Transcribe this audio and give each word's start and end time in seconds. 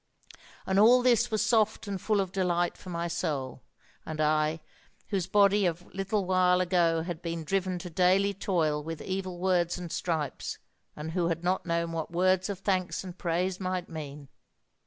And 0.65 0.79
all 0.79 1.03
this 1.03 1.29
was 1.29 1.43
soft 1.45 1.87
and 1.87 2.01
full 2.01 2.21
of 2.21 2.31
delight 2.31 2.75
for 2.75 2.89
my 2.89 3.07
soul: 3.07 3.61
and 4.03 4.19
I, 4.19 4.61
whose 5.09 5.27
body 5.27 5.67
a 5.67 5.73
little 5.93 6.25
while 6.25 6.59
ago 6.59 7.03
had 7.03 7.21
been 7.21 7.43
driven 7.43 7.77
to 7.77 7.89
daily 7.91 8.33
toil 8.33 8.83
with 8.83 9.03
evil 9.03 9.37
words 9.37 9.77
and 9.77 9.91
stripes, 9.91 10.57
and 10.95 11.11
who 11.11 11.27
had 11.27 11.43
known 11.43 11.59
not 11.65 11.89
what 11.91 12.09
words 12.11 12.49
of 12.49 12.61
thanks 12.61 13.03
and 13.03 13.15
praise 13.19 13.59
might 13.59 13.89
mean! 13.89 14.29